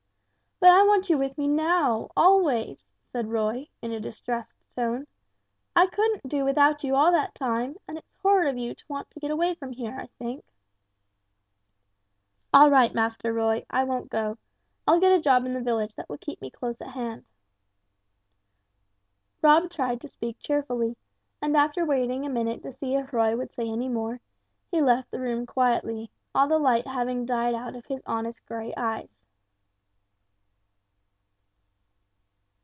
[0.59, 5.07] "But I want you with me now always" said Roy, in a distressed tone;
[5.75, 9.09] "I couldn't do without you all that time, and it's horrid of you to want
[9.09, 10.45] to get away from here, I think."
[12.53, 14.37] "All right, Master Roy, I won't go
[14.87, 17.25] I'll get a job in the village that will keep me close at hand."
[19.41, 20.95] Rob tried to speak cheerfully,
[21.41, 24.19] and after waiting a minute to see if Roy would say any more,
[24.69, 28.71] he left the room quietly; all the light having died out of his honest grey
[28.77, 29.17] eyes.